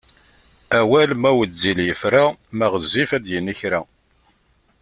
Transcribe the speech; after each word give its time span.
Awal 0.79 1.09
ma 1.21 1.31
wezzil 1.37 1.79
yefra, 1.87 2.25
ma 2.57 2.65
ɣezzif 2.71 3.09
ad 3.17 3.21
d-yini 3.25 3.53
kra. 3.59 3.81